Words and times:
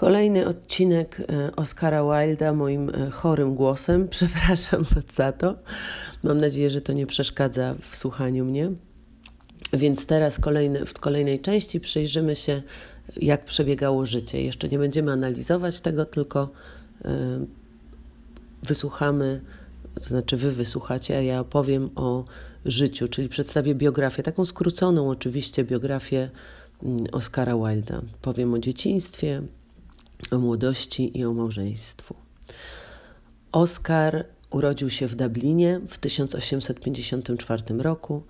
Kolejny 0.00 0.46
odcinek 0.46 1.20
e, 1.20 1.56
Oscara 1.56 2.02
Wilda 2.02 2.52
moim 2.52 2.90
e, 2.90 3.10
chorym 3.10 3.54
głosem. 3.54 4.08
Przepraszam 4.16 4.84
za 5.16 5.32
to. 5.32 5.54
Mam 6.22 6.38
nadzieję, 6.38 6.70
że 6.70 6.80
to 6.80 6.92
nie 6.92 7.06
przeszkadza 7.06 7.74
w 7.90 7.96
słuchaniu 7.96 8.44
mnie. 8.44 8.70
Więc 9.72 10.06
teraz 10.06 10.40
w 10.86 11.00
kolejnej 11.00 11.40
części 11.40 11.80
przyjrzymy 11.80 12.36
się, 12.36 12.62
jak 13.16 13.44
przebiegało 13.44 14.06
życie. 14.06 14.42
Jeszcze 14.42 14.68
nie 14.68 14.78
będziemy 14.78 15.12
analizować 15.12 15.80
tego, 15.80 16.04
tylko 16.04 16.50
y, 17.04 17.08
wysłuchamy, 18.62 19.40
to 19.94 20.08
znaczy 20.08 20.36
wy 20.36 20.52
wysłuchacie, 20.52 21.18
a 21.18 21.20
ja 21.20 21.40
opowiem 21.40 21.90
o 21.94 22.24
życiu, 22.64 23.08
czyli 23.08 23.28
przedstawię 23.28 23.74
biografię, 23.74 24.22
taką 24.22 24.44
skróconą 24.44 25.10
oczywiście 25.10 25.64
biografię 25.64 26.30
mm, 26.82 27.06
Oscara 27.12 27.56
Wilda. 27.56 28.02
Powiem 28.22 28.54
o 28.54 28.58
dzieciństwie, 28.58 29.42
o 30.30 30.38
młodości 30.38 31.18
i 31.18 31.24
o 31.24 31.32
małżeństwu. 31.32 32.14
Oscar 33.52 34.24
urodził 34.50 34.90
się 34.90 35.06
w 35.06 35.14
Dublinie 35.14 35.80
w 35.88 35.98
1854 35.98 37.62
roku 37.78 38.22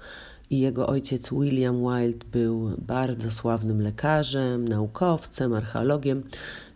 i 0.50 0.60
jego 0.60 0.86
ojciec 0.86 1.30
William 1.30 1.80
Wilde 1.80 2.26
był 2.32 2.76
bardzo 2.78 3.30
sławnym 3.30 3.82
lekarzem, 3.82 4.68
naukowcem, 4.68 5.52
archeologiem. 5.52 6.22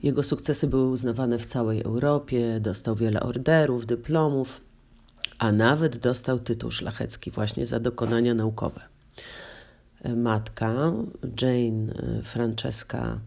Jego 0.02 0.22
sukcesy 0.22 0.66
były 0.66 0.90
uznawane 0.90 1.38
w 1.38 1.46
całej 1.46 1.82
Europie, 1.82 2.60
dostał 2.60 2.94
wiele 2.94 3.20
orderów, 3.20 3.86
dyplomów, 3.86 4.60
a 5.38 5.52
nawet 5.52 5.96
dostał 5.96 6.38
tytuł 6.38 6.70
szlachecki 6.70 7.30
właśnie 7.30 7.66
za 7.66 7.80
dokonania 7.80 8.34
naukowe. 8.34 8.80
Matka 10.16 10.92
Jane 11.40 11.94
Francesca 12.22 12.98
E, 13.06 13.18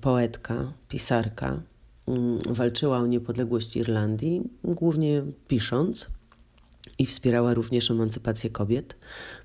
poetka, 0.00 0.72
pisarka. 0.88 1.62
Mm, 2.08 2.38
walczyła 2.46 2.98
o 2.98 3.06
niepodległość 3.06 3.76
Irlandii, 3.76 4.42
głównie 4.64 5.22
pisząc 5.48 6.10
i 6.98 7.06
wspierała 7.06 7.54
również 7.54 7.90
emancypację 7.90 8.50
kobiet. 8.50 8.96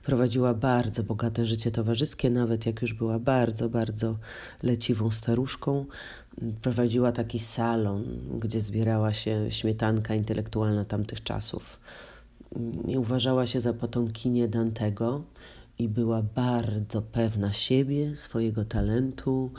Prowadziła 0.03 0.53
bardzo 0.53 1.03
bogate 1.03 1.45
życie 1.45 1.71
towarzyskie, 1.71 2.29
nawet 2.29 2.65
jak 2.65 2.81
już 2.81 2.93
była 2.93 3.19
bardzo, 3.19 3.69
bardzo 3.69 4.17
leciwą 4.63 5.11
staruszką. 5.11 5.85
Prowadziła 6.61 7.11
taki 7.11 7.39
salon, 7.39 8.03
gdzie 8.39 8.61
zbierała 8.61 9.13
się 9.13 9.51
śmietanka 9.51 10.15
intelektualna 10.15 10.85
tamtych 10.85 11.23
czasów. 11.23 11.79
Nie 12.85 12.99
uważała 12.99 13.47
się 13.47 13.59
za 13.59 13.73
potomkinię 13.73 14.47
Dantego 14.47 15.23
i 15.79 15.89
była 15.89 16.21
bardzo 16.21 17.01
pewna 17.01 17.53
siebie, 17.53 18.15
swojego 18.15 18.65
talentu, 18.65 19.51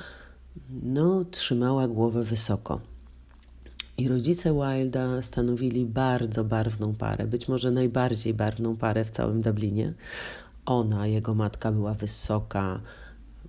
no, 0.82 1.24
trzymała 1.24 1.88
głowę 1.88 2.24
wysoko. 2.24 2.80
I 3.98 4.08
rodzice 4.08 4.54
Wilda 4.54 5.22
stanowili 5.22 5.86
bardzo 5.86 6.44
barwną 6.44 6.94
parę, 6.94 7.26
być 7.26 7.48
może 7.48 7.70
najbardziej 7.70 8.34
barwną 8.34 8.76
parę 8.76 9.04
w 9.04 9.10
całym 9.10 9.42
Dublinie. 9.42 9.94
Ona, 10.66 11.06
jego 11.06 11.34
matka, 11.34 11.72
była 11.72 11.94
wysoka, 11.94 12.80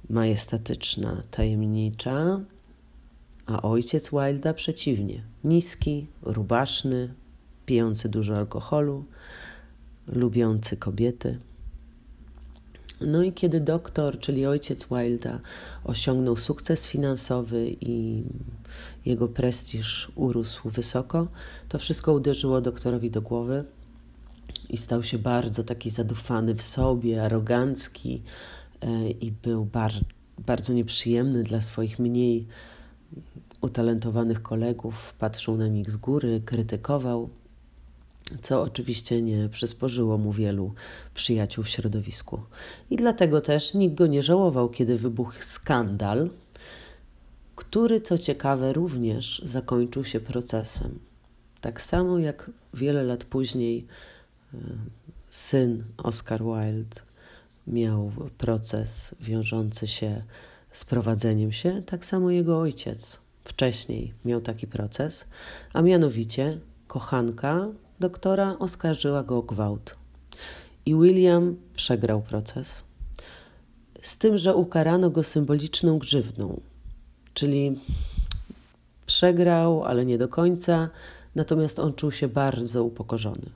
majestatyczna, 0.10 1.24
tajemnicza, 1.32 2.40
a 3.46 3.62
ojciec 3.62 4.10
Wilda 4.10 4.54
przeciwnie 4.54 5.24
niski, 5.44 6.08
rubaszny, 6.22 7.14
pijący 7.66 8.10
dużo 8.10 8.36
alkoholu, 8.36 9.06
lubiący 10.08 10.78
kobiety. 10.78 11.40
No 13.08 13.24
i 13.24 13.34
kiedy 13.34 13.60
doktor, 13.60 14.20
czyli 14.20 14.46
ojciec 14.46 14.88
Wilda, 14.92 15.40
osiągnął 15.84 16.36
sukces 16.36 16.88
finansowy 16.88 17.76
i 17.82 18.24
jego 19.06 19.28
prestiż 19.28 20.12
urósł 20.16 20.70
wysoko, 20.70 21.28
to 21.70 21.80
wszystko 21.80 22.14
uderzyło 22.14 22.62
doktorowi 22.62 23.12
do 23.12 23.22
głowy 23.22 23.64
i 24.70 24.78
stał 24.78 25.04
się 25.04 25.18
bardzo 25.18 25.64
taki 25.64 25.90
zadufany 25.90 26.56
w 26.56 26.62
sobie, 26.62 27.24
arogancki 27.24 28.22
e, 28.82 29.10
i 29.10 29.32
był 29.32 29.66
bar 29.66 29.92
bardzo 30.46 30.74
nieprzyjemny 30.74 31.44
dla 31.44 31.62
swoich 31.62 32.00
mniej 32.00 32.48
utalentowanych 33.62 34.42
kolegów. 34.42 35.14
Patrzył 35.20 35.58
na 35.58 35.68
nich 35.68 35.92
z 35.92 35.98
góry, 35.98 36.42
krytykował 36.46 37.30
co 38.42 38.62
oczywiście 38.62 39.22
nie 39.22 39.50
przysporzyło 39.50 40.18
mu 40.18 40.32
wielu 40.32 40.74
przyjaciół 41.14 41.64
w 41.64 41.70
środowisku. 41.70 42.42
I 42.90 42.96
dlatego 42.96 43.42
też 43.42 43.74
nikt 43.74 43.96
go 43.96 44.08
nie 44.08 44.24
żałował, 44.24 44.70
kiedy 44.70 44.98
wybuchł 44.98 45.36
skandal, 45.40 46.30
który 47.56 48.02
co 48.02 48.18
ciekawe 48.18 48.74
również 48.74 49.42
zakończył 49.46 50.04
się 50.04 50.20
procesem. 50.20 51.00
Tak 51.62 51.82
samo 51.82 52.20
jak 52.20 52.52
wiele 52.74 53.04
lat 53.04 53.24
później 53.24 53.88
e, 54.54 54.58
syn 55.30 55.84
Oscar 55.98 56.42
Wilde 56.44 57.02
miał 57.68 58.12
proces 58.38 59.16
wiążący 59.20 59.88
się 59.88 60.24
z 60.72 60.86
prowadzeniem 60.86 61.52
się, 61.52 61.82
tak 61.86 62.06
samo 62.06 62.32
jego 62.32 62.60
ojciec 62.60 63.20
wcześniej 63.44 64.14
miał 64.26 64.42
taki 64.42 64.68
proces, 64.68 65.26
a 65.74 65.82
mianowicie 65.82 66.60
kochanka 66.88 67.68
doktora 68.02 68.56
oskarżyła 68.60 69.24
go 69.24 69.38
o 69.38 69.42
gwałt. 69.42 69.96
I 70.86 70.96
William 70.96 71.56
przegrał 71.76 72.22
proces. 72.22 72.84
Z 74.02 74.18
tym, 74.18 74.38
że 74.38 74.56
ukarano 74.56 75.10
go 75.10 75.24
symboliczną 75.24 76.00
grzywną, 76.00 76.62
czyli 77.34 77.80
przegrał, 79.06 79.84
ale 79.84 80.06
nie 80.06 80.18
do 80.18 80.28
końca, 80.28 80.90
natomiast 81.36 81.80
on 81.80 81.94
czuł 81.94 82.12
się 82.12 82.28
bardzo 82.28 82.84
upokorzony. 82.84 83.50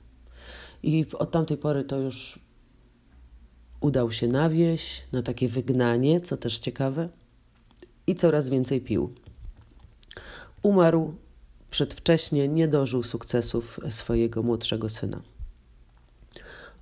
I 0.82 1.06
od 1.18 1.30
tamtej 1.30 1.56
pory 1.56 1.84
to 1.84 1.96
już 1.96 2.38
udał 3.80 4.12
się 4.12 4.28
na 4.28 4.48
wieś, 4.48 5.02
na 5.12 5.22
takie 5.22 5.48
wygnanie, 5.48 6.20
co 6.20 6.36
też 6.36 6.58
ciekawe, 6.58 7.08
i 8.06 8.14
coraz 8.14 8.48
więcej 8.48 8.80
pił. 8.80 9.14
Umarł 10.62 11.14
przedwcześnie 11.70 12.48
nie 12.48 12.68
dożył 12.68 13.02
sukcesów 13.02 13.80
swojego 13.90 14.42
młodszego 14.42 14.88
syna. 14.88 15.22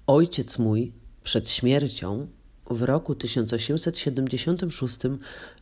Ojciec 0.06 0.58
mój 0.58 0.92
przed 1.22 1.48
śmiercią 1.48 2.26
w 2.70 2.82
roku 2.82 3.14
1876 3.14 4.98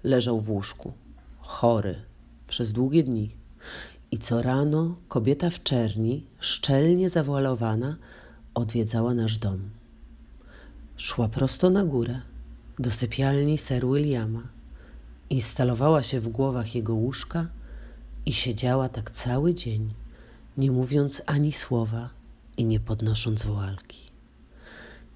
leżał 0.05 0.41
w 0.41 0.51
łóżku, 0.51 0.93
chory 1.41 1.95
przez 2.49 2.73
długie 2.73 3.03
dni. 3.03 3.37
I 4.11 4.19
co 4.19 4.43
rano 4.43 4.97
kobieta 5.09 5.51
w 5.51 5.63
czerni, 5.63 6.27
szczelnie 6.39 7.11
zawalowana, 7.11 7.97
odwiedzała 8.55 9.15
nasz 9.15 9.37
dom. 9.37 9.71
Szła 10.97 11.29
prosto 11.29 11.71
na 11.71 11.85
górę, 11.85 12.21
do 12.79 12.91
sypialni 12.91 13.59
Sir 13.59 13.87
Williama, 13.87 14.43
instalowała 15.31 16.03
się 16.03 16.21
w 16.21 16.29
głowach 16.29 16.75
jego 16.75 16.95
łóżka 16.95 17.47
i 18.27 18.33
siedziała 18.33 18.89
tak 18.89 19.11
cały 19.11 19.55
dzień, 19.55 19.95
nie 20.57 20.71
mówiąc 20.71 21.23
ani 21.27 21.53
słowa 21.53 22.11
i 22.57 22.65
nie 22.65 22.81
podnosząc 22.81 23.43
woalki. 23.43 24.11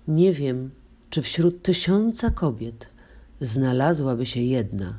Nie 0.09 0.33
wiem, 0.33 0.71
czy 1.11 1.22
wśród 1.22 1.62
tysiąca 1.62 2.31
kobiet 2.31 2.89
znalazłaby 3.41 4.27
się 4.27 4.41
jedna, 4.41 4.99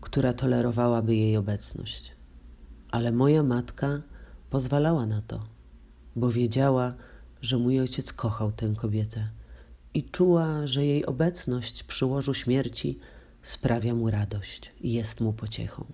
która 0.00 0.32
tolerowałaby 0.32 1.16
jej 1.16 1.36
obecność. 1.36 2.12
Ale 2.90 3.12
moja 3.12 3.42
matka 3.42 4.02
pozwalała 4.50 5.06
na 5.06 5.22
to, 5.22 5.46
bo 6.16 6.30
wiedziała, 6.30 6.94
że 7.42 7.58
mój 7.58 7.80
ojciec 7.80 8.12
kochał 8.12 8.52
tę 8.52 8.74
kobietę 8.76 9.28
i 9.94 10.04
czuła, 10.04 10.66
że 10.66 10.84
jej 10.84 11.06
obecność 11.06 11.82
przy 11.82 12.06
łożu 12.06 12.34
śmierci 12.34 12.98
sprawia 13.42 13.94
mu 13.94 14.10
radość 14.10 14.72
i 14.80 14.92
jest 14.92 15.20
mu 15.20 15.32
pociechą. 15.32 15.84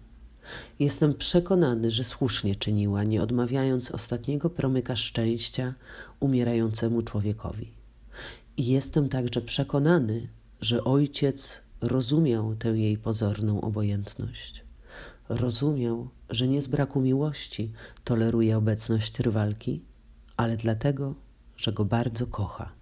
Jestem 0.78 1.14
przekonany, 1.14 1.90
że 1.90 2.04
słusznie 2.04 2.56
czyniła, 2.56 3.04
nie 3.04 3.22
odmawiając 3.22 3.90
ostatniego 3.90 4.50
promyka 4.50 4.96
szczęścia 4.96 5.74
umierającemu 6.20 7.02
człowiekowi. 7.02 7.72
I 8.56 8.66
jestem 8.66 9.08
także 9.08 9.40
przekonany, 9.40 10.28
że 10.60 10.84
ojciec 10.84 11.62
rozumiał 11.80 12.56
tę 12.56 12.68
jej 12.68 12.98
pozorną 12.98 13.60
obojętność. 13.60 14.64
Rozumiał, 15.28 16.08
że 16.30 16.48
nie 16.48 16.62
z 16.62 16.66
braku 16.66 17.00
miłości 17.00 17.72
toleruje 18.04 18.56
obecność 18.56 19.20
rywalki, 19.20 19.82
ale 20.36 20.56
dlatego, 20.56 21.14
że 21.56 21.72
go 21.72 21.84
bardzo 21.84 22.26
kocha. 22.26 22.72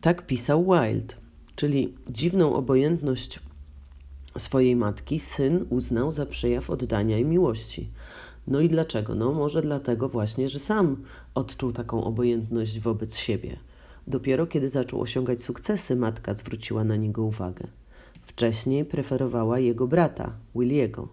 Tak 0.00 0.26
pisał 0.26 0.64
Wilde 0.64 1.19
czyli 1.60 1.94
dziwną 2.10 2.54
obojętność 2.54 3.40
swojej 4.38 4.76
matki, 4.76 5.18
syn 5.18 5.66
uznał 5.70 6.12
za 6.12 6.26
przejaw 6.26 6.70
oddania 6.70 7.18
i 7.18 7.24
miłości. 7.24 7.90
No 8.46 8.60
i 8.60 8.68
dlaczego? 8.68 9.14
No 9.14 9.32
może 9.32 9.62
dlatego 9.62 10.08
właśnie, 10.08 10.48
że 10.48 10.58
sam 10.58 10.96
odczuł 11.34 11.72
taką 11.72 12.04
obojętność 12.04 12.80
wobec 12.80 13.16
siebie. 13.16 13.56
Dopiero 14.06 14.46
kiedy 14.46 14.68
zaczął 14.68 15.00
osiągać 15.00 15.42
sukcesy, 15.42 15.96
matka 15.96 16.34
zwróciła 16.34 16.84
na 16.84 16.96
niego 16.96 17.22
uwagę. 17.22 17.66
wcześniej 18.26 18.84
preferowała 18.84 19.58
jego 19.58 19.86
brata, 19.86 20.32
Williego. 20.54 21.08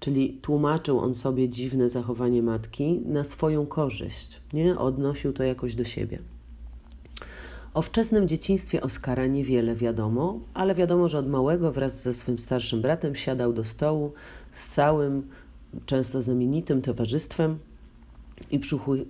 Czyli 0.00 0.38
tłumaczył 0.42 0.98
on 0.98 1.14
sobie 1.14 1.48
dziwne 1.48 1.88
zachowanie 1.88 2.42
matki 2.42 3.00
na 3.06 3.24
swoją 3.24 3.66
korzyść, 3.66 4.40
nie? 4.52 4.78
Odnosił 4.78 5.32
to 5.32 5.42
jakoś 5.42 5.74
do 5.74 5.84
siebie. 5.84 6.18
O 7.74 7.82
wczesnym 7.82 8.28
dzieciństwie 8.28 8.80
Oskara 8.80 9.26
niewiele 9.26 9.74
wiadomo, 9.74 10.40
ale 10.54 10.74
wiadomo, 10.74 11.08
że 11.08 11.18
od 11.18 11.28
małego 11.28 11.72
wraz 11.72 12.02
ze 12.02 12.12
swym 12.12 12.38
starszym 12.38 12.82
bratem 12.82 13.14
siadał 13.14 13.52
do 13.52 13.64
stołu 13.64 14.12
z 14.50 14.68
całym, 14.68 15.28
często 15.86 16.20
znamienitym 16.20 16.82
towarzystwem 16.82 17.58
i 18.50 18.60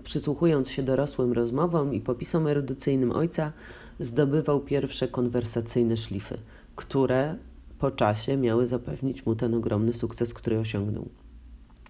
przysłuchując 0.04 0.70
się 0.70 0.82
dorosłym 0.82 1.32
rozmowom 1.32 1.94
i 1.94 2.00
popisom 2.00 2.46
erudycyjnym 2.46 3.12
ojca, 3.12 3.52
zdobywał 4.00 4.60
pierwsze 4.60 5.08
konwersacyjne 5.08 5.96
szlify, 5.96 6.38
które 6.76 7.36
po 7.78 7.90
czasie 7.90 8.36
miały 8.36 8.66
zapewnić 8.66 9.26
mu 9.26 9.34
ten 9.34 9.54
ogromny 9.54 9.92
sukces, 9.92 10.34
który 10.34 10.58
osiągnął. 10.58 11.08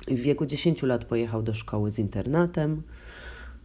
W 0.09 0.19
wieku 0.19 0.47
10 0.47 0.83
lat 0.83 1.05
pojechał 1.05 1.43
do 1.43 1.55
szkoły 1.55 1.91
z 1.91 1.99
internatem, 1.99 2.83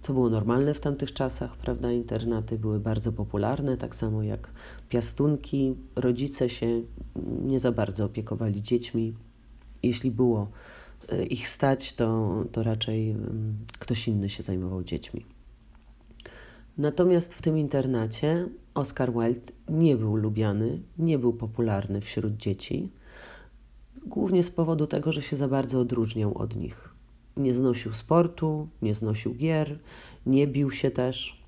co 0.01 0.13
było 0.13 0.29
normalne 0.29 0.73
w 0.73 0.79
tamtych 0.79 1.13
czasach, 1.13 1.57
prawda? 1.57 1.91
Internaty 1.91 2.59
były 2.59 2.79
bardzo 2.79 3.11
popularne, 3.11 3.77
tak 3.77 3.95
samo 3.95 4.23
jak 4.23 4.51
piastunki. 4.89 5.75
Rodzice 5.95 6.49
się 6.49 6.81
nie 7.41 7.59
za 7.59 7.71
bardzo 7.71 8.05
opiekowali 8.05 8.61
dziećmi. 8.61 9.13
Jeśli 9.83 10.11
było 10.11 10.47
e, 11.09 11.25
ich 11.25 11.47
stać, 11.47 11.93
to, 11.93 12.43
to 12.51 12.63
raczej 12.63 13.11
mm, 13.11 13.57
ktoś 13.79 14.07
inny 14.07 14.29
się 14.29 14.43
zajmował 14.43 14.83
dziećmi. 14.83 15.25
Natomiast 16.77 17.33
w 17.33 17.41
tym 17.41 17.57
internacie 17.57 18.49
Oscar 18.73 19.13
Wilde 19.13 19.51
nie 19.69 19.95
był 19.95 20.15
lubiany, 20.15 20.81
nie 20.97 21.19
był 21.19 21.33
popularny 21.33 22.01
wśród 22.01 22.37
dzieci, 22.37 22.89
głównie 24.05 24.43
z 24.43 24.51
powodu 24.51 24.87
tego, 24.87 25.11
że 25.11 25.21
się 25.21 25.35
za 25.35 25.47
bardzo 25.47 25.79
odróżniał 25.79 26.37
od 26.37 26.55
nich. 26.55 26.94
Nie 27.37 27.53
znosił 27.53 27.93
sportu, 27.93 28.67
nie 28.81 28.93
znosił 28.93 29.33
gier, 29.33 29.79
nie 30.25 30.47
bił 30.47 30.71
się 30.71 30.91
też. 30.91 31.43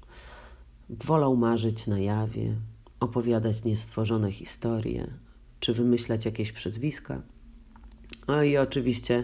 Wolał 0.90 1.38
marzyć 1.38 1.88
na 1.88 2.00
jawie, 2.00 2.56
opowiadać 3.00 3.64
niestworzone 3.64 4.32
historie, 4.32 5.08
czy 5.60 5.74
wymyślać 5.74 6.26
jakieś 6.26 6.52
przezwiska. 6.52 7.22
No 8.28 8.44
i 8.44 8.58
oczywiście 8.58 9.24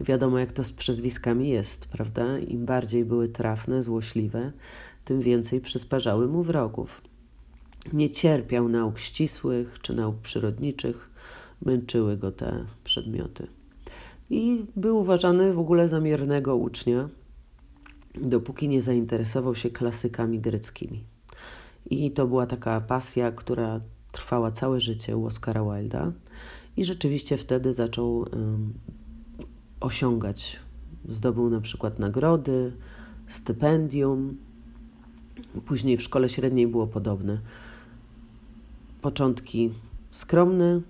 wiadomo, 0.00 0.38
jak 0.38 0.52
to 0.52 0.64
z 0.64 0.72
przezwiskami 0.72 1.48
jest, 1.48 1.86
prawda? 1.86 2.38
Im 2.38 2.66
bardziej 2.66 3.04
były 3.04 3.28
trafne, 3.28 3.82
złośliwe, 3.82 4.52
tym 5.04 5.20
więcej 5.20 5.60
przysparzały 5.60 6.28
mu 6.28 6.42
wrogów. 6.42 7.02
Nie 7.92 8.10
cierpiał 8.10 8.68
nauk 8.68 8.98
ścisłych 8.98 9.78
czy 9.82 9.94
nauk 9.94 10.16
przyrodniczych, 10.16 11.10
męczyły 11.62 12.16
go 12.16 12.32
te 12.32 12.64
przedmioty. 12.84 13.46
I 14.30 14.64
był 14.76 14.98
uważany 14.98 15.52
w 15.52 15.58
ogóle 15.58 15.88
za 15.88 16.00
miernego 16.00 16.56
ucznia, 16.56 17.08
dopóki 18.14 18.68
nie 18.68 18.80
zainteresował 18.80 19.54
się 19.54 19.70
klasykami 19.70 20.40
greckimi. 20.40 21.04
I 21.90 22.10
to 22.10 22.26
była 22.26 22.46
taka 22.46 22.80
pasja, 22.80 23.32
która 23.32 23.80
trwała 24.12 24.50
całe 24.50 24.80
życie 24.80 25.16
u 25.16 25.26
Oscara 25.26 25.62
Wilda 25.64 26.12
i 26.76 26.84
rzeczywiście 26.84 27.36
wtedy 27.36 27.72
zaczął 27.72 28.16
um, 28.16 28.74
osiągać. 29.80 30.58
Zdobył 31.08 31.50
na 31.50 31.60
przykład 31.60 31.98
nagrody, 31.98 32.72
stypendium. 33.26 34.36
Później 35.66 35.96
w 35.96 36.02
szkole 36.02 36.28
średniej 36.28 36.66
było 36.66 36.86
podobne. 36.86 37.40
Początki 39.02 39.74
skromne, 40.10 40.80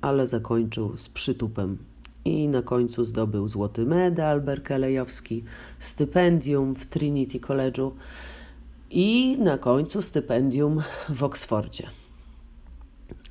ale 0.00 0.26
zakończył 0.26 0.98
z 0.98 1.08
przytupem 1.08 1.78
i 2.24 2.48
na 2.48 2.62
końcu 2.62 3.04
zdobył 3.04 3.48
złoty 3.48 3.86
medal 3.86 4.40
berkeleyowski, 4.40 5.44
stypendium 5.78 6.74
w 6.74 6.86
Trinity 6.86 7.38
College'u 7.38 7.90
i 8.90 9.36
na 9.40 9.58
końcu 9.58 10.02
stypendium 10.02 10.82
w 11.08 11.24
Oksfordzie. 11.24 11.86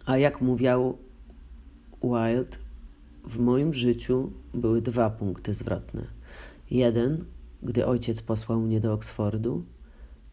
A 0.05 0.17
jak 0.17 0.41
mówił 0.41 0.97
Wilde, 2.03 2.57
w 3.23 3.39
moim 3.39 3.73
życiu 3.73 4.31
były 4.53 4.81
dwa 4.81 5.09
punkty 5.09 5.53
zwrotne. 5.53 6.01
Jeden, 6.71 7.25
gdy 7.63 7.85
ojciec 7.85 8.21
posłał 8.21 8.59
mnie 8.59 8.79
do 8.79 8.93
Oksfordu, 8.93 9.63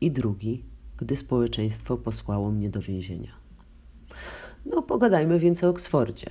i 0.00 0.10
drugi, 0.10 0.64
gdy 0.96 1.16
społeczeństwo 1.16 1.96
posłało 1.96 2.50
mnie 2.50 2.70
do 2.70 2.80
więzienia. 2.80 3.32
No, 4.66 4.82
pogadajmy 4.82 5.38
więc 5.38 5.64
o 5.64 5.68
Oksfordzie. 5.68 6.30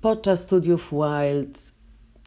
Podczas 0.00 0.42
studiów 0.42 0.90
Wilde 0.92 1.60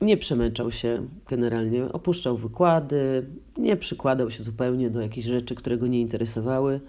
nie 0.02 0.18
przemęczał 0.18 0.72
się 0.72 1.08
generalnie, 1.28 1.86
opuszczał 1.92 2.38
wykłady, 2.38 3.30
nie 3.58 3.78
przykładał 3.78 4.32
się 4.32 4.44
zupełnie 4.44 4.90
do 4.90 5.02
jakichś 5.02 5.28
rzeczy, 5.28 5.56
które 5.56 5.78
go 5.78 5.88
nie 5.88 6.02
interesowały, 6.02 6.82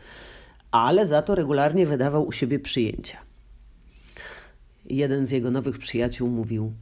ale 0.70 1.06
za 1.06 1.22
to 1.22 1.34
regularnie 1.34 1.86
wydawał 1.86 2.26
u 2.26 2.32
siebie 2.32 2.58
przyjęcia. 2.58 3.18
Jeden 4.84 5.26
z 5.26 5.30
jego 5.30 5.50
nowych 5.50 5.78
przyjaciół 5.78 6.28
mówił: 6.28 6.72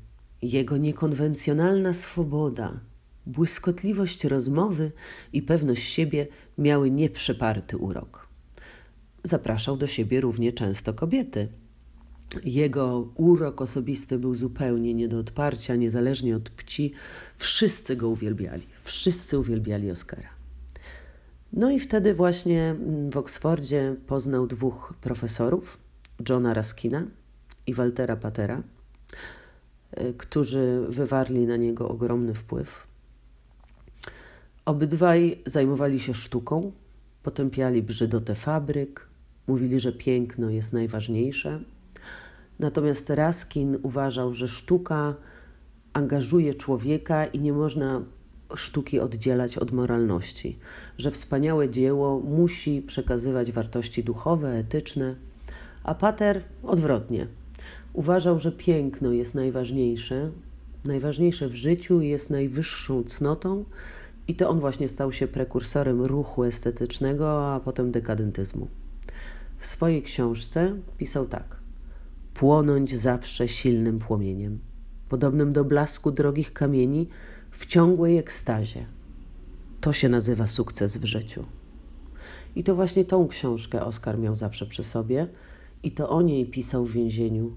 Jego 0.43 0.76
niekonwencjonalna 0.76 1.93
swoboda, 1.93 2.81
błyskotliwość 3.26 4.25
rozmowy 4.25 4.93
i 5.32 5.43
pewność 5.43 5.93
siebie 5.93 6.26
miały 6.58 6.90
nieprzeparty 6.90 7.76
urok. 7.76 8.28
Zapraszał 9.25 9.76
do 9.76 9.87
siebie 9.87 10.20
równie 10.20 10.52
często 10.52 10.94
kobiety 10.94 11.48
jego 12.44 13.08
urok 13.14 13.61
osobisty 13.61 14.19
był 14.19 14.34
zupełnie 14.34 14.94
nie 14.94 15.08
do 15.08 15.19
odparcia, 15.19 15.76
niezależnie 15.76 16.37
od 16.37 16.50
płci. 16.50 16.93
Wszyscy 17.37 17.96
go 17.96 18.08
uwielbiali. 18.08 18.67
Wszyscy 18.84 19.38
uwielbiali 19.38 19.90
Oscara. 19.90 20.29
No 21.52 21.70
i 21.70 21.81
wtedy 21.81 22.14
właśnie 22.14 22.76
w 23.12 23.17
Oksfordzie 23.17 23.96
poznał 24.06 24.46
dwóch 24.46 24.94
profesorów, 25.00 25.79
Johna 26.29 26.55
Raskina 26.55 27.06
i 27.67 27.75
Waltera 27.75 28.17
Patera, 28.17 28.62
e, 29.90 30.12
którzy 30.12 30.87
wywarli 30.88 31.46
na 31.46 31.56
niego 31.56 31.88
ogromny 31.88 32.34
wpływ. 32.34 32.87
Obydwaj 34.64 35.43
zajmowali 35.46 36.00
się 36.00 36.14
sztuką, 36.14 36.73
potępiali 37.23 37.82
brzydotę 37.82 38.34
fabryk, 38.34 39.08
mówili, 39.46 39.81
że 39.81 39.93
piękno 39.93 40.50
jest 40.50 40.73
najważniejsze– 40.73 41.60
Natomiast 42.59 43.11
Raskin 43.11 43.79
uważał, 43.82 44.32
że 44.32 44.49
sztuka 44.49 45.15
angażuje 45.93 46.55
człowieka 46.55 47.27
i 47.27 47.41
nie 47.41 47.53
można 47.53 48.03
sztuki 48.55 49.01
oddzielać 49.01 49.59
od 49.59 49.73
moralności, 49.73 50.59
że 50.99 51.11
wspaniałe 51.11 51.71
dzieło 51.71 52.21
musi 52.21 52.82
przekazywać 52.82 53.53
wartości 53.53 54.05
duchowe, 54.05 54.59
etyczne, 54.59 55.17
a 55.85 55.94
Pater 55.94 56.43
odwrotnie. 56.63 57.27
Uważał, 57.93 58.39
że 58.39 58.53
piękno 58.53 59.13
jest 59.13 59.35
najważniejsze, 59.35 60.31
najważniejsze 60.85 61.49
w 61.49 61.55
życiu 61.55 62.01
jest 62.01 62.31
najwyższą 62.31 63.05
cnotą 63.05 63.65
i 64.29 64.35
to 64.35 64.49
on 64.49 64.61
właśnie 64.61 64.89
stał 64.89 65.13
się 65.13 65.29
prekursorem 65.29 66.03
ruchu 66.03 66.44
estetycznego, 66.44 67.55
a 67.55 67.61
potem 67.61 67.91
dekadentyzmu. 67.91 68.69
W 69.59 69.67
swojej 69.67 70.03
książce 70.03 70.77
pisał 70.99 71.27
tak 71.27 71.61
płonąć 72.34 72.96
zawsze 72.96 73.48
silnym 73.48 73.98
płomieniem, 73.98 74.58
podobnym 75.08 75.53
do 75.53 75.65
blasku 75.65 76.10
drogich 76.10 76.53
kamieni 76.53 77.08
w 77.51 77.67
ciągłej 77.67 78.19
ekstazie. 78.19 78.86
To 79.81 79.93
się 79.93 80.08
nazywa 80.08 80.46
sukces 80.46 80.96
w 80.96 81.05
życiu. 81.05 81.44
I 82.56 82.65
to 82.65 82.74
właśnie 82.74 83.05
tą 83.05 83.29
książkę 83.29 83.84
Oskar 83.84 84.19
miał 84.19 84.34
zawsze 84.34 84.67
przy 84.67 84.84
sobie, 84.84 85.29
i 85.82 85.93
to 85.93 86.08
o 86.08 86.22
niej 86.22 86.46
pisał 86.46 86.84
w 86.84 86.93
więzieniu. 86.93 87.56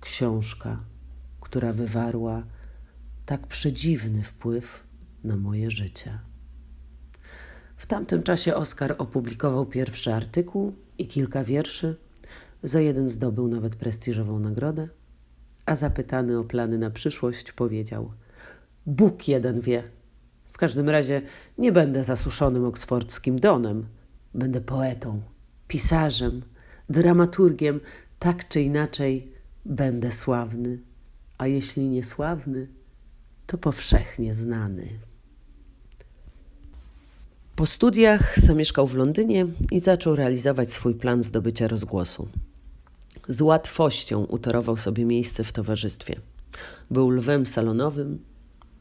Książka, 0.00 0.80
która 1.40 1.72
wywarła 1.72 2.42
tak 3.26 3.46
przedziwny 3.46 4.22
wpływ 4.22 4.84
na 5.24 5.36
moje 5.36 5.70
życie. 5.70 6.18
W 7.76 7.86
tamtym 7.86 8.22
czasie 8.22 8.54
Oskar 8.54 8.94
opublikował 8.98 9.66
pierwszy 9.66 10.14
artykuł 10.14 10.72
i 10.98 11.06
kilka 11.06 11.44
wierszy 11.44 11.96
za 12.66 12.80
jeden 12.80 13.08
zdobył 13.08 13.48
nawet 13.48 13.76
prestiżową 13.76 14.38
nagrodę, 14.38 14.88
a 15.66 15.74
zapytany 15.74 16.38
o 16.38 16.44
plany 16.44 16.78
na 16.78 16.90
przyszłość 16.90 17.52
powiedział: 17.52 18.12
Bóg 18.86 19.28
jeden 19.28 19.60
wie. 19.60 19.82
W 20.44 20.58
każdym 20.58 20.88
razie 20.88 21.22
nie 21.58 21.72
będę 21.72 22.04
zasuszonym 22.04 22.64
oksfordzkim 22.64 23.40
donem. 23.40 23.86
Będę 24.34 24.60
poetą, 24.60 25.22
pisarzem, 25.68 26.42
dramaturgiem, 26.90 27.80
tak 28.18 28.48
czy 28.48 28.60
inaczej 28.60 29.32
będę 29.64 30.12
sławny, 30.12 30.78
a 31.38 31.46
jeśli 31.46 31.88
nie 31.88 32.04
sławny, 32.04 32.68
to 33.46 33.58
powszechnie 33.58 34.34
znany. 34.34 34.88
Po 37.56 37.66
studiach 37.66 38.40
zamieszkał 38.40 38.86
w 38.86 38.94
Londynie 38.94 39.46
i 39.70 39.80
zaczął 39.80 40.16
realizować 40.16 40.72
swój 40.72 40.94
plan 40.94 41.22
zdobycia 41.22 41.68
rozgłosu. 41.68 42.28
Z 43.28 43.40
łatwością 43.40 44.24
utorował 44.24 44.76
sobie 44.76 45.04
miejsce 45.04 45.44
w 45.44 45.52
towarzystwie. 45.52 46.20
Był 46.90 47.10
lwem 47.10 47.46
salonowym, 47.46 48.18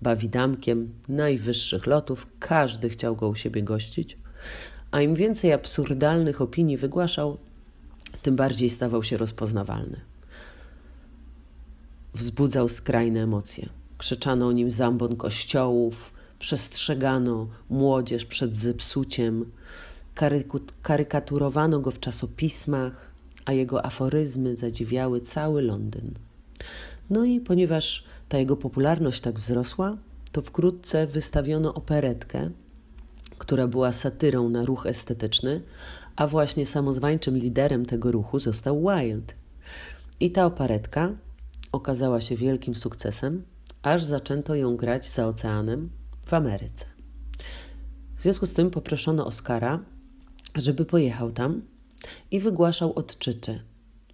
bawidamkiem 0.02 0.94
najwyższych 1.10 1.88
lotów, 1.88 2.28
każdy 2.40 2.90
chciał 2.90 3.16
go 3.16 3.30
u 3.30 3.36
siebie 3.36 3.64
gościć, 3.64 4.18
a 4.92 5.02
im 5.02 5.16
więcej 5.16 5.54
absurdalnych 5.54 6.42
opinii 6.42 6.78
wygłaszał, 6.78 7.38
tym 8.22 8.36
bardziej 8.36 8.70
stawał 8.70 9.04
się 9.04 9.18
rozpoznawalny. 9.18 10.02
Wzbudzał 12.14 12.68
skrajne 12.68 13.24
emocje. 13.24 13.70
Krzyczano 13.98 14.48
o 14.48 14.52
nim 14.52 14.72
zambon 14.72 15.16
kościołów, 15.16 16.14
przestrzegano 16.40 17.48
młodzież 17.70 18.26
przed 18.26 18.56
zepsuciem, 18.56 19.52
karykaturowano 20.82 21.80
go 21.80 21.92
w 21.92 22.00
czasopismach, 22.00 23.15
a 23.46 23.54
jego 23.54 23.86
aforyzmy 23.86 24.56
zadziwiały 24.56 25.22
cały 25.22 25.62
Londyn. 25.62 26.14
No 27.10 27.26
i 27.26 27.40
ponieważ 27.40 28.04
ta 28.30 28.38
jego 28.38 28.58
popularność 28.58 29.22
tak 29.22 29.40
wzrosła, 29.40 29.98
to 30.32 30.42
wkrótce 30.42 31.08
wystawiono 31.08 31.74
operetkę, 31.74 32.50
która 33.38 33.68
była 33.68 33.92
satyrą 33.92 34.50
na 34.50 34.66
ruch 34.66 34.86
estetyczny, 34.86 35.62
a 36.16 36.28
właśnie 36.28 36.66
samozwańczym 36.66 37.38
liderem 37.38 37.86
tego 37.86 38.12
ruchu 38.12 38.40
został 38.40 38.82
Wilde. 38.82 39.34
I 40.20 40.32
ta 40.32 40.46
operetka 40.46 41.12
okazała 41.72 42.22
się 42.22 42.36
wielkim 42.36 42.76
sukcesem, 42.76 43.44
aż 43.82 44.04
zaczęto 44.04 44.56
ją 44.56 44.76
grać 44.76 45.12
za 45.12 45.28
oceanem 45.28 45.90
w 46.26 46.34
Ameryce. 46.34 46.86
W 48.18 48.22
związku 48.22 48.46
z 48.46 48.54
tym 48.54 48.72
poproszono 48.72 49.26
Oscara, 49.26 49.80
żeby 50.56 50.86
pojechał 50.86 51.32
tam 51.32 51.62
i 52.32 52.40
wygłaszał 52.40 52.94
odczyty, 52.94 53.62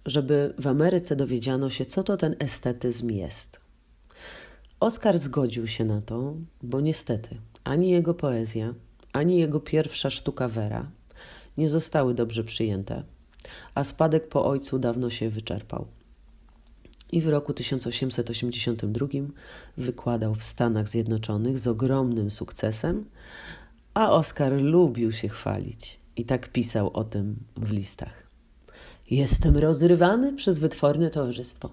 żeby 0.06 0.54
w 0.58 0.66
Ameryce 0.66 1.16
dowiedziano 1.16 1.70
się, 1.70 1.84
co 1.84 2.02
to 2.02 2.16
ten 2.16 2.36
estetyzm 2.38 3.10
jest. 3.10 3.60
Oscar 4.80 5.18
zgodził 5.18 5.68
się 5.68 5.84
na 5.84 6.00
to, 6.00 6.34
bo 6.62 6.80
niestety 6.80 7.36
ani 7.64 7.90
jego 7.90 8.14
poezja, 8.14 8.74
ani 9.12 9.38
jego 9.38 9.60
pierwsza 9.60 10.10
sztuka 10.10 10.48
Wera 10.48 10.90
nie 11.56 11.68
zostały 11.68 12.14
dobrze 12.14 12.44
przyjęte, 12.44 13.02
a 13.74 13.84
spadek 13.84 14.28
po 14.28 14.44
ojcu 14.44 14.78
dawno 14.78 15.10
się 15.10 15.30
wyczerpał. 15.30 15.86
I 17.12 17.20
w 17.20 17.28
roku 17.28 17.54
1882 17.54 19.06
wykładał 19.76 20.34
w 20.34 20.42
Stanach 20.42 20.88
Zjednoczonych 20.88 21.58
z 21.58 21.66
ogromnym 21.66 22.30
sukcesem, 22.30 23.04
a 23.94 24.12
Oscar 24.12 24.52
lubił 24.52 25.12
się 25.12 25.28
chwalić 25.28 26.01
i 26.16 26.24
tak 26.24 26.48
pisał 26.48 26.90
o 26.92 27.04
tym 27.04 27.36
w 27.56 27.72
listach. 27.72 28.22
Jestem 29.10 29.56
rozrywany 29.56 30.32
przez 30.32 30.58
wytworne 30.58 31.10
towarzystwo. 31.10 31.70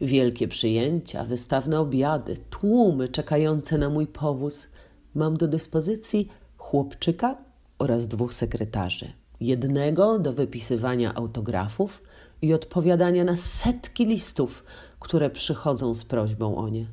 Wielkie 0.00 0.48
przyjęcia, 0.48 1.24
wystawne 1.24 1.80
obiady, 1.80 2.36
tłumy 2.50 3.08
czekające 3.08 3.78
na 3.78 3.88
mój 3.88 4.06
powóz. 4.06 4.66
Mam 5.14 5.36
do 5.36 5.48
dyspozycji 5.48 6.28
chłopczyka 6.56 7.36
oraz 7.78 8.08
dwóch 8.08 8.34
sekretarzy. 8.34 9.12
Jednego 9.40 10.18
do 10.18 10.32
wypisywania 10.32 11.14
autografów 11.14 12.02
i 12.42 12.54
odpowiadania 12.54 13.24
na 13.24 13.36
setki 13.36 14.04
listów, 14.04 14.64
które 15.00 15.30
przychodzą 15.30 15.94
z 15.94 16.04
prośbą 16.04 16.56
o 16.56 16.68
nie. 16.68 16.86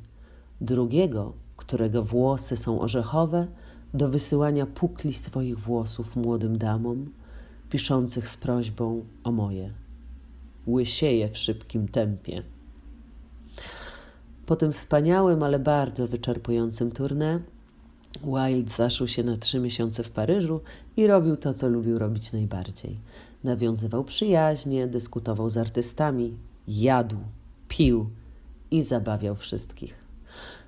Drugiego, 0.62 1.34
którego 1.58 2.04
włosy 2.04 2.58
są 2.58 2.82
orzechowe, 2.82 3.48
do 3.94 4.10
wysyłania 4.10 4.66
pukli 4.66 5.14
swoich 5.14 5.60
włosów 5.60 6.16
młodym 6.16 6.58
damom, 6.58 7.12
piszących 7.70 8.28
z 8.28 8.38
prośbą 8.38 9.06
o 9.24 9.32
moje. 9.32 9.72
Łysieje 10.68 11.30
w 11.30 11.38
szybkim 11.38 11.88
tempie. 11.88 12.44
Po 14.46 14.56
tym 14.56 14.72
wspaniałym, 14.72 15.44
ale 15.44 15.60
bardzo 15.60 16.08
wyczerpującym 16.08 16.92
tournée 16.92 17.40
Wilde 18.24 18.74
zaszył 18.76 19.08
się 19.08 19.24
na 19.24 19.38
trzy 19.38 19.60
miesiące 19.60 20.04
w 20.04 20.12
Paryżu 20.12 20.62
i 20.98 21.08
robił 21.08 21.38
to, 21.38 21.54
co 21.54 21.70
lubił 21.70 22.00
robić 22.00 22.32
najbardziej. 22.32 23.00
Nawiązywał 23.44 24.04
przyjaźnie, 24.04 24.88
dyskutował 24.88 25.50
z 25.50 25.58
artystami, 25.58 26.38
jadł, 26.68 27.18
pił 27.68 28.10
i 28.72 28.84
zabawiał 28.84 29.36
wszystkich. 29.36 29.94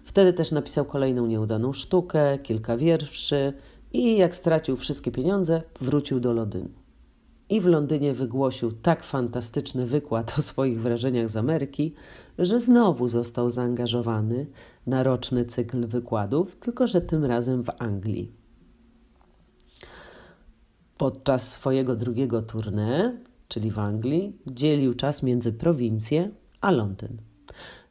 Wtedy 0.05 0.33
też 0.33 0.51
napisał 0.51 0.85
kolejną 0.85 1.27
nieudaną 1.27 1.73
sztukę, 1.73 2.39
kilka 2.39 2.77
wierszy 2.77 3.53
i 3.93 4.17
jak 4.17 4.35
stracił 4.35 4.77
wszystkie 4.77 5.11
pieniądze, 5.11 5.61
wrócił 5.81 6.19
do 6.19 6.33
Londynu. 6.33 6.69
I 7.49 7.61
w 7.61 7.65
Londynie 7.65 8.13
wygłosił 8.13 8.71
tak 8.71 9.03
fantastyczny 9.03 9.85
wykład 9.85 10.39
o 10.39 10.41
swoich 10.41 10.81
wrażeniach 10.81 11.29
z 11.29 11.37
Ameryki, 11.37 11.93
że 12.39 12.59
znowu 12.59 13.07
został 13.07 13.49
zaangażowany 13.49 14.47
na 14.87 15.03
roczny 15.03 15.45
cykl 15.45 15.87
wykładów, 15.87 16.55
tylko 16.55 16.87
że 16.87 17.01
tym 17.01 17.25
razem 17.25 17.63
w 17.63 17.69
Anglii. 17.79 18.31
Podczas 20.97 21.51
swojego 21.51 21.95
drugiego 21.95 22.41
tournée, 22.41 23.11
czyli 23.47 23.71
w 23.71 23.79
Anglii, 23.79 24.37
dzielił 24.47 24.93
czas 24.93 25.23
między 25.23 25.53
prowincję 25.53 26.29
a 26.61 26.71
Londyn. 26.71 27.17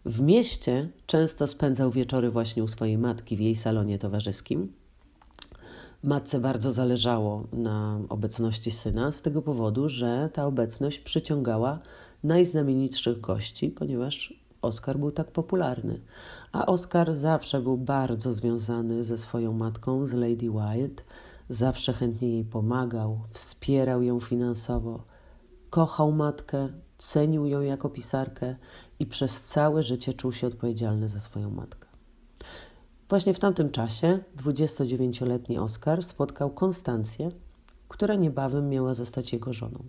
W 0.07 0.23
mieście 0.23 0.89
często 1.07 1.47
spędzał 1.47 1.91
wieczory 1.91 2.31
właśnie 2.31 2.65
u 2.65 2.69
swojej 2.69 2.99
matki 2.99 3.37
w 3.37 3.41
jej 3.41 3.55
salonie 3.55 3.99
towarzyskim. 3.99 4.73
Matce 6.03 6.41
bardzo 6.41 6.73
zależało 6.73 7.45
na 7.53 8.01
obecności 8.09 8.71
syna 8.71 9.13
z 9.13 9.23
tego 9.23 9.43
powodu, 9.43 9.89
że 9.89 10.31
ta 10.33 10.47
obecność 10.47 10.99
przyciągała 10.99 11.79
najznamienitszych 12.25 13.21
gości, 13.21 13.71
ponieważ 13.71 14.35
Oscar 14.63 14.99
był 14.99 15.11
tak 15.11 15.31
popularny. 15.31 16.01
A 16.53 16.67
Oscar 16.67 17.15
zawsze 17.15 17.61
był 17.61 17.77
bardzo 17.77 18.35
związany 18.35 19.05
ze 19.05 19.19
swoją 19.19 19.53
matką, 19.53 20.07
z 20.07 20.13
Lady 20.13 20.51
Wilde, 20.51 21.03
zawsze 21.49 21.93
chętnie 21.93 22.31
jej 22.31 22.45
pomagał, 22.45 23.21
wspierał 23.31 24.03
ją 24.03 24.21
finansowo, 24.21 25.05
kochał 25.71 26.13
matkę, 26.13 26.69
cenił 26.99 27.47
ją 27.47 27.61
jako 27.61 27.89
pisarkę 27.89 28.57
i 28.99 29.07
przez 29.07 29.43
całe 29.43 29.83
życie 29.83 30.15
czuł 30.15 30.33
się 30.33 30.47
odpowiedzialny 30.47 31.09
za 31.09 31.21
swoją 31.21 31.51
matkę. 31.51 31.89
Właśnie 33.09 33.35
w 33.35 33.39
tamtym 33.39 33.71
czasie 33.71 34.19
29-letni 34.37 35.59
Oskar 35.59 36.03
spotkał 36.03 36.51
Konstancję, 36.51 37.29
która 37.89 38.15
niebawem 38.15 38.69
miała 38.69 38.95
zostać 38.95 39.33
jego 39.33 39.53
żoną. 39.53 39.85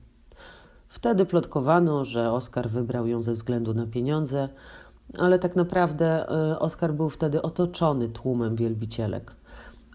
Wtedy 0.90 1.26
plotkowano, 1.26 2.06
że 2.06 2.32
Oskar 2.32 2.70
wybrał 2.70 3.08
ją 3.08 3.22
ze 3.22 3.32
względu 3.32 3.74
na 3.74 3.86
pieniądze, 3.86 4.50
ale 5.18 5.40
tak 5.40 5.56
naprawdę 5.56 6.30
e, 6.30 6.60
Oskar 6.60 6.94
był 6.94 7.10
wtedy 7.10 7.42
otoczony 7.42 8.10
tłumem 8.10 8.56
wielbicielek, 8.56 9.36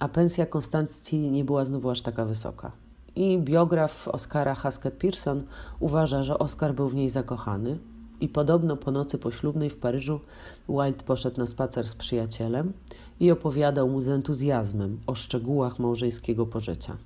a 0.01 0.09
pensja 0.09 0.47
Konstancji 0.47 1.31
nie 1.31 1.45
była 1.45 1.65
znowu 1.65 1.91
aż 1.91 2.03
taka 2.03 2.25
wysoka. 2.25 2.73
I 3.17 3.39
biograf 3.39 4.09
Oscara 4.09 4.55
Haskett 4.55 4.95
Pearson 4.95 5.43
uważa, 5.81 6.23
że 6.23 6.39
Oscar 6.39 6.75
był 6.75 6.89
w 6.89 6.95
niej 6.95 7.11
zakochany 7.11 7.79
i 8.21 8.29
podobno 8.29 8.77
po 8.77 8.91
nocy 8.91 9.19
poślubnej 9.19 9.71
w 9.71 9.77
Paryżu 9.77 10.21
Wilde 10.69 11.05
poszedł 11.05 11.41
na 11.41 11.47
spacer 11.47 11.89
z 11.89 11.95
przyjacielem 11.95 12.73
i 13.21 13.31
opowiadał 13.31 13.89
mu 13.89 14.01
z 14.01 14.09
entuzjazmem 14.09 15.01
o 15.07 15.15
szczegółach 15.15 15.79
małżeńskiego 15.79 16.47
pożycia. 16.47 16.97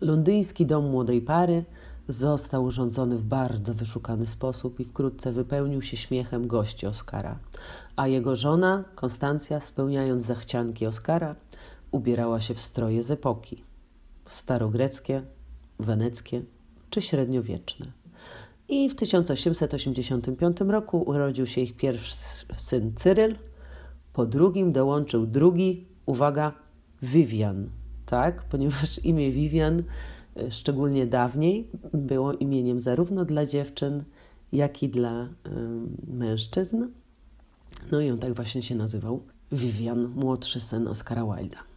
Londyński 0.00 0.66
dom 0.66 0.90
młodej 0.90 1.22
pary 1.22 1.64
został 2.08 2.64
urządzony 2.64 3.16
w 3.16 3.24
bardzo 3.24 3.74
wyszukany 3.74 4.26
sposób 4.26 4.80
i 4.80 4.84
wkrótce 4.84 5.32
wypełnił 5.32 5.82
się 5.82 5.96
śmiechem 5.96 6.46
gości 6.46 6.86
Oscara, 6.86 7.38
a 7.96 8.06
jego 8.06 8.36
żona, 8.36 8.84
Konstancja, 8.94 9.60
spełniając 9.60 10.22
zachcianki 10.22 10.86
Oscara, 10.86 11.36
ubierała 11.90 12.40
się 12.40 12.54
w 12.54 12.60
stroje 12.60 13.02
z 13.02 13.10
epoki 13.10 13.69
starogreckie, 14.30 15.22
weneckie 15.78 16.42
czy 16.90 17.02
średniowieczne. 17.02 17.92
I 18.68 18.88
w 18.88 18.94
1885 18.94 20.60
roku 20.60 21.02
urodził 21.02 21.46
się 21.46 21.60
ich 21.60 21.76
pierwszy 21.76 22.14
syn 22.54 22.94
Cyryl, 22.94 23.36
po 24.12 24.26
drugim 24.26 24.72
dołączył 24.72 25.26
drugi, 25.26 25.86
uwaga, 26.06 26.52
Vivian, 27.02 27.70
tak? 28.06 28.42
Ponieważ 28.42 28.98
imię 29.04 29.32
Vivian, 29.32 29.82
e, 30.36 30.50
szczególnie 30.50 31.06
dawniej, 31.06 31.70
było 31.92 32.32
imieniem 32.32 32.80
zarówno 32.80 33.24
dla 33.24 33.46
dziewczyn, 33.46 34.04
jak 34.52 34.82
i 34.82 34.88
dla 34.88 35.24
y, 35.24 35.28
mężczyzn. 36.06 36.86
No 37.92 38.00
i 38.00 38.10
on 38.10 38.18
tak 38.18 38.34
właśnie 38.34 38.62
się 38.62 38.74
nazywał. 38.74 39.22
Vivian, 39.52 40.12
młodszy 40.14 40.60
syn 40.60 40.88
Oscara 40.88 41.24
Wilda. 41.24 41.69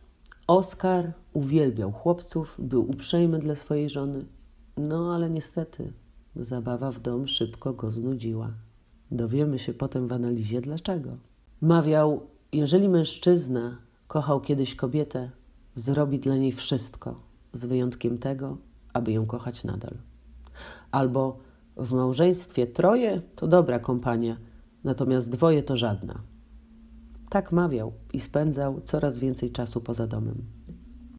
Oskar 0.47 1.13
uwielbiał 1.33 1.91
chłopców, 1.91 2.55
był 2.59 2.89
uprzejmy 2.89 3.39
dla 3.39 3.55
swojej 3.55 3.89
żony, 3.89 4.25
no 4.77 5.15
ale 5.15 5.29
niestety 5.29 5.93
zabawa 6.35 6.91
w 6.91 6.99
dom 6.99 7.27
szybko 7.27 7.73
go 7.73 7.91
znudziła. 7.91 8.51
Dowiemy 9.11 9.59
się 9.59 9.73
potem 9.73 10.07
w 10.07 10.13
analizie 10.13 10.61
dlaczego. 10.61 11.17
Mawiał, 11.61 12.21
jeżeli 12.53 12.89
mężczyzna 12.89 13.77
kochał 14.07 14.41
kiedyś 14.41 14.75
kobietę, 14.75 15.31
zrobi 15.75 16.19
dla 16.19 16.37
niej 16.37 16.51
wszystko, 16.51 17.19
z 17.53 17.65
wyjątkiem 17.65 18.17
tego, 18.17 18.57
aby 18.93 19.11
ją 19.11 19.25
kochać 19.25 19.63
nadal. 19.63 19.93
Albo 20.91 21.37
W 21.77 21.93
małżeństwie 21.93 22.67
troje 22.67 23.21
to 23.35 23.47
dobra 23.47 23.79
kompania, 23.79 24.37
natomiast 24.83 25.29
dwoje 25.29 25.63
to 25.63 25.75
żadna. 25.75 26.32
Tak 27.33 27.51
mawiał 27.51 27.93
i 28.13 28.19
spędzał 28.19 28.81
coraz 28.81 29.19
więcej 29.19 29.51
czasu 29.51 29.81
poza 29.81 30.07
domem. 30.07 30.45